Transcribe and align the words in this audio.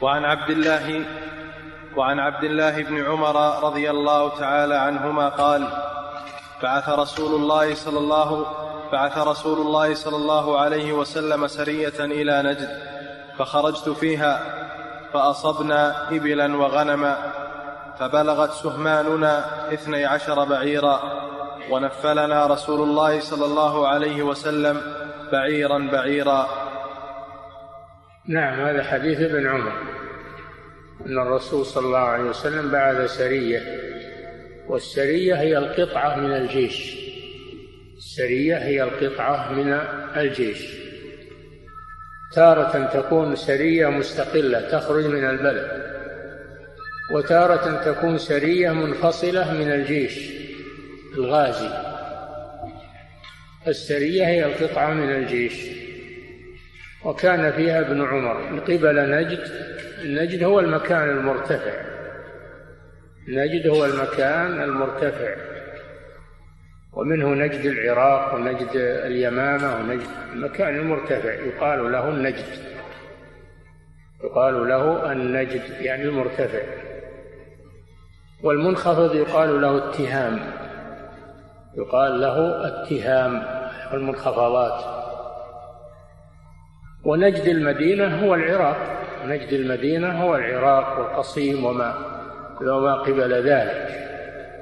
وعن 0.00 0.24
عبد 0.24 0.50
الله 0.50 1.04
وعن 1.96 2.20
عبد 2.20 2.44
الله 2.44 2.82
بن 2.82 3.04
عمر 3.04 3.64
رضي 3.64 3.90
الله 3.90 4.38
تعالى 4.38 4.74
عنهما 4.74 5.28
قال 5.28 5.68
بعث 6.62 6.88
رسول 6.88 7.34
الله 7.34 7.74
صلى 7.74 7.98
الله 7.98 8.46
بعث 8.92 9.18
رسول 9.18 9.58
الله 9.58 9.94
صلى 9.94 10.16
الله 10.16 10.58
عليه 10.58 10.92
وسلم 10.92 11.46
سرية 11.46 11.98
إلى 12.00 12.42
نجد 12.42 12.68
فخرجت 13.38 13.88
فيها 13.88 14.40
فأصبنا 15.12 16.08
إبلا 16.10 16.56
وغنما 16.56 17.16
فبلغت 17.98 18.52
سهماننا 18.52 19.44
اثني 19.72 20.04
عشر 20.06 20.44
بعيرا 20.44 21.00
ونفلنا 21.70 22.46
رسول 22.46 22.88
الله 22.88 23.20
صلى 23.20 23.44
الله 23.44 23.88
عليه 23.88 24.22
وسلم 24.22 24.82
بعيرا 25.32 25.88
بعيرا. 25.92 26.48
نعم 28.28 28.60
هذا 28.60 28.82
حديث 28.82 29.20
ابن 29.20 29.46
عمر. 29.46 29.72
أن 31.06 31.18
الرسول 31.18 31.66
صلى 31.66 31.86
الله 31.86 31.98
عليه 31.98 32.24
وسلم 32.24 32.70
بعث 32.70 33.10
سرية 33.10 33.62
والسرية 34.68 35.34
هي 35.34 35.58
القطعة 35.58 36.16
من 36.16 36.32
الجيش. 36.32 36.98
السرية 37.96 38.56
هي 38.56 38.82
القطعة 38.82 39.52
من 39.52 39.72
الجيش. 40.16 40.78
تارة 42.34 42.86
تكون 42.86 43.36
سرية 43.36 43.86
مستقلة 43.86 44.60
تخرج 44.60 45.04
من 45.04 45.24
البلد. 45.24 45.82
وتارة 47.14 47.92
تكون 47.92 48.18
سرية 48.18 48.70
منفصلة 48.70 49.54
من 49.54 49.72
الجيش 49.72 50.30
الغازي. 51.14 51.70
السرية 53.66 54.26
هي 54.26 54.46
القطعة 54.46 54.94
من 54.94 55.10
الجيش. 55.14 55.87
وكان 57.04 57.52
فيها 57.52 57.80
ابن 57.80 58.04
عمر. 58.04 58.50
من 58.50 58.60
قبل 58.60 59.10
نجد 59.10 59.40
نجد 60.04 60.44
هو 60.44 60.60
المكان 60.60 61.10
المرتفع. 61.10 61.72
نجد 63.28 63.66
هو 63.66 63.84
المكان 63.84 64.62
المرتفع. 64.62 65.34
ومنه 66.92 67.28
نجد 67.28 67.66
العراق 67.66 68.34
ونجد 68.34 68.68
اليمامة 68.74 69.76
ونجد 69.76 70.06
المكان 70.32 70.76
المرتفع. 70.76 71.32
يقال 71.32 71.92
له 71.92 72.08
النجد. 72.08 72.46
يقال 74.24 74.68
له 74.68 75.12
النجد 75.12 75.62
يعني 75.80 76.02
المرتفع. 76.02 76.62
والمنخفض 78.42 79.14
يقال 79.14 79.60
له 79.60 79.90
اتهام. 79.90 80.40
يقال 81.76 82.20
له 82.20 82.66
اتهام 82.66 83.42
المنخفضات 83.94 85.07
ونجد 87.08 87.48
المدينة 87.48 88.24
هو 88.24 88.34
العراق. 88.34 88.76
نجد 89.26 89.52
المدينة 89.52 90.22
هو 90.22 90.36
العراق 90.36 90.98
والقصيم 90.98 91.64
وما 91.64 91.94
وما 92.60 92.94
قبل 92.94 93.32
ذلك. 93.32 93.88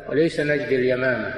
وليس 0.08 0.40
نجد 0.40 0.68
اليمامة. 0.68 1.34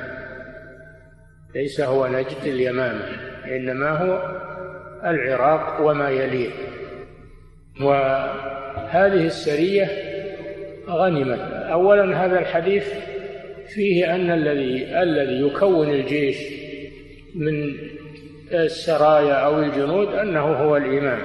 ليس 1.55 1.81
هو 1.81 2.07
نجد 2.07 2.43
اليمامة 2.45 3.05
إنما 3.47 3.91
هو 3.91 4.41
العراق 5.05 5.81
وما 5.81 6.11
يليه. 6.11 6.51
وهذه 7.81 9.27
السرية 9.27 9.89
غنمت. 10.89 11.53
أولا 11.53 12.25
هذا 12.25 12.39
الحديث 12.39 12.93
فيه 13.75 14.15
أن 14.15 14.31
الذي 14.31 15.03
الذي 15.03 15.47
يكون 15.47 15.91
الجيش 15.91 16.37
من 17.35 17.88
السرايا 18.53 19.35
أو 19.35 19.63
الجنود 19.63 20.15
أنه 20.15 20.41
هو 20.41 20.77
الإمام 20.77 21.21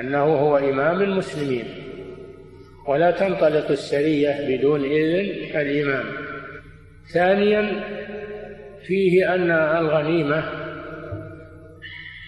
أنه 0.00 0.24
هو 0.24 0.58
إمام 0.58 1.02
المسلمين. 1.02 1.64
ولا 2.88 3.10
تنطلق 3.10 3.70
السرية 3.70 4.48
بدون 4.48 4.84
إذن 4.84 5.58
الإمام. 5.60 6.04
ثانيا 7.12 7.84
فيه 8.86 9.34
أن 9.34 9.50
الغنيمة 9.50 10.44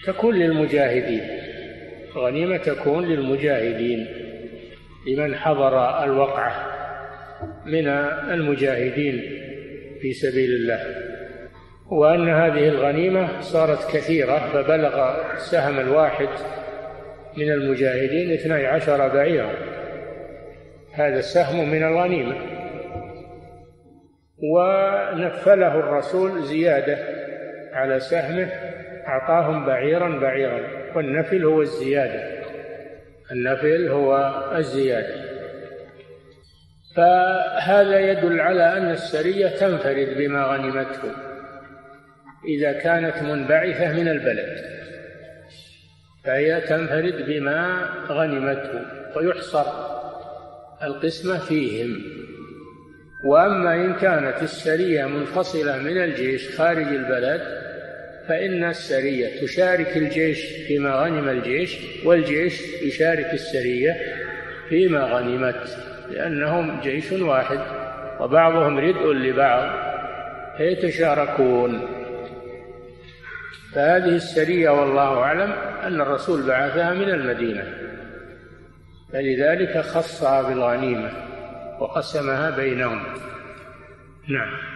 تكون 0.05 0.35
للمجاهدين. 0.35 1.21
الغنيمة 2.15 2.57
تكون 2.57 3.05
للمجاهدين 3.05 4.07
لمن 5.07 5.35
حضر 5.35 6.03
الوقعة 6.03 6.71
من 7.65 7.87
المجاهدين 8.33 9.21
في 10.01 10.13
سبيل 10.13 10.49
الله. 10.53 11.00
وأن 11.91 12.29
هذه 12.29 12.67
الغنيمة 12.67 13.41
صارت 13.41 13.95
كثيرة 13.95 14.39
فبلغ 14.53 15.15
السهم 15.33 15.79
الواحد 15.79 16.29
من 17.37 17.51
المجاهدين 17.51 18.33
اثني 18.33 18.65
عشر 18.65 19.07
بعيرا. 19.07 19.51
هذا 20.93 21.19
السهم 21.19 21.69
من 21.69 21.83
الغنيمة. 21.83 22.35
ونفله 24.43 25.79
الرسول 25.79 26.43
زيادة 26.43 26.97
على 27.73 27.99
سهمه 27.99 28.49
أعطاهم 29.07 29.65
بعيرا 29.65 30.19
بعيرا. 30.19 30.61
والنفل 30.95 31.45
هو 31.45 31.61
الزيادة. 31.61 32.23
النفل 33.31 33.87
هو 33.87 34.33
الزيادة. 34.55 35.15
فهذا 36.95 37.99
يدل 37.99 38.39
على 38.41 38.77
أن 38.77 38.91
السرية 38.91 39.47
تنفرد 39.47 40.17
بما 40.17 40.43
غنمته. 40.43 41.30
إذا 42.47 42.71
كانت 42.71 43.23
منبعثة 43.23 43.93
من 43.93 44.07
البلد 44.07 44.57
فهي 46.23 46.61
تنفرد 46.61 47.25
بما 47.27 47.89
غنمته 48.09 48.81
ويحصر 49.15 49.65
القسمة 50.83 51.39
فيهم. 51.39 52.01
وأما 53.25 53.75
إن 53.75 53.93
كانت 53.93 54.43
السرية 54.43 55.05
منفصلة 55.05 55.77
من 55.77 55.97
الجيش 55.97 56.55
خارج 56.57 56.87
البلد 56.87 57.41
فإن 58.27 58.63
السرية 58.63 59.41
تشارك 59.41 59.97
الجيش 59.97 60.45
فيما 60.67 60.95
غنم 60.95 61.29
الجيش 61.29 61.77
والجيش 62.05 62.61
يشارك 62.83 63.33
السرية 63.33 63.97
فيما 64.69 65.03
غنمت 65.03 65.77
لأنهم 66.11 66.81
جيش 66.81 67.11
واحد 67.11 67.59
وبعضهم 68.19 68.77
ردء 68.77 69.13
لبعض 69.13 69.91
فيتشاركون. 70.57 72.00
فهذه 73.73 74.15
السرية 74.15 74.69
والله 74.69 75.19
أعلم 75.19 75.51
أن 75.83 76.01
الرسول 76.01 76.47
بعثها 76.47 76.93
من 76.93 77.09
المدينة 77.09 77.63
فلذلك 79.13 79.77
خصها 79.77 80.41
بالغنيمة 80.41 81.11
وقسمها 81.79 82.49
بينهم. 82.49 83.03
نعم. 84.29 84.70